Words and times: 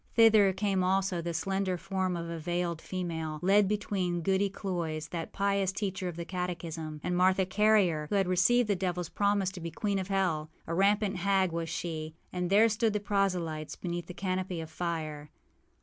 Thither 0.15 0.51
came 0.51 0.83
also 0.83 1.21
the 1.21 1.31
slender 1.31 1.77
form 1.77 2.17
of 2.17 2.27
a 2.27 2.39
veiled 2.39 2.81
female, 2.81 3.37
led 3.43 3.67
between 3.67 4.21
Goody 4.23 4.49
Cloyse, 4.49 5.09
that 5.09 5.31
pious 5.31 5.71
teacher 5.71 6.07
of 6.07 6.15
the 6.15 6.25
catechism, 6.25 6.99
and 7.03 7.15
Martha 7.15 7.45
Carrier, 7.45 8.07
who 8.09 8.15
had 8.15 8.27
received 8.27 8.67
the 8.67 8.75
devilâs 8.75 9.13
promise 9.13 9.51
to 9.51 9.59
be 9.61 9.69
queen 9.69 9.99
of 9.99 10.07
hell. 10.07 10.49
A 10.65 10.73
rampant 10.73 11.17
hag 11.17 11.51
was 11.51 11.69
she. 11.69 12.15
And 12.33 12.49
there 12.49 12.67
stood 12.67 12.93
the 12.93 12.99
proselytes 12.99 13.75
beneath 13.75 14.07
the 14.07 14.15
canopy 14.15 14.59
of 14.59 14.71
fire. 14.71 15.29